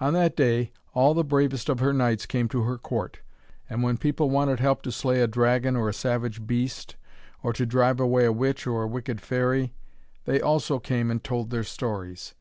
On 0.00 0.12
that 0.12 0.36
day 0.36 0.70
all 0.94 1.12
the 1.12 1.24
bravest 1.24 1.68
of 1.68 1.80
her 1.80 1.92
knights 1.92 2.24
came 2.24 2.46
to 2.50 2.62
her 2.62 2.78
court, 2.78 3.18
and 3.68 3.82
when 3.82 3.96
people 3.96 4.30
wanted 4.30 4.60
help 4.60 4.80
to 4.82 4.92
slay 4.92 5.20
a 5.20 5.26
dragon 5.26 5.74
or 5.74 5.88
a 5.88 5.92
savage 5.92 6.46
beast, 6.46 6.94
or 7.42 7.52
to 7.54 7.66
drive 7.66 7.98
away 7.98 8.24
a 8.26 8.32
witch 8.32 8.64
or 8.64 8.86
wicked 8.86 9.20
fairy, 9.20 9.74
they 10.24 10.40
also 10.40 10.78
came 10.78 11.10
and 11.10 11.24
told 11.24 11.50
their 11.50 11.64
stories. 11.64 12.36